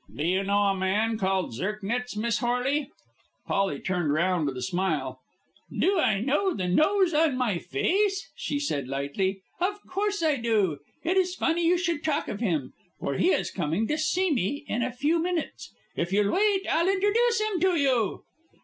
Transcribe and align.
"Do 0.11 0.25
you 0.25 0.41
know 0.41 0.63
a 0.63 0.73
man 0.75 1.19
called 1.19 1.53
Zirknitz, 1.53 2.17
Miss 2.17 2.39
Horley?" 2.39 2.89
Polly 3.45 3.79
turned 3.79 4.11
round 4.11 4.47
with 4.47 4.57
a 4.57 4.61
smile. 4.63 5.19
"Do 5.71 5.99
I 5.99 6.19
know 6.19 6.55
the 6.55 6.67
nose 6.67 7.13
on 7.13 7.37
my 7.37 7.59
face?" 7.59 8.31
she 8.35 8.59
said 8.59 8.87
lightly. 8.87 9.43
"Of 9.59 9.85
course 9.85 10.23
I 10.23 10.37
do. 10.37 10.79
It 11.03 11.17
is 11.17 11.35
funny 11.35 11.67
you 11.67 11.77
should 11.77 12.03
talk 12.03 12.27
of 12.29 12.39
him, 12.39 12.73
for 12.99 13.13
he 13.13 13.29
is 13.29 13.51
coming 13.51 13.85
to 13.89 13.97
see 13.99 14.31
me 14.31 14.65
in 14.67 14.81
a 14.81 14.91
few 14.91 15.21
minutes. 15.21 15.71
If 15.95 16.11
you'll 16.11 16.33
wait, 16.33 16.65
I'll 16.67 16.89
introduce 16.89 17.39
him 17.39 17.59
to 17.59 17.75
you." 17.75 18.23